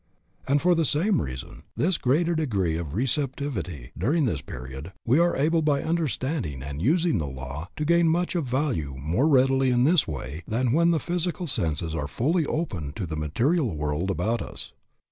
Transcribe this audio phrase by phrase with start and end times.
[0.47, 5.35] And for the same reason, this greater degree of receptivity during this period, we are
[5.35, 9.83] able by understanding and using the law, to gain much of value more readily in
[9.83, 14.41] this way than when the physical senses are fully open to the material world about
[14.41, 14.73] us.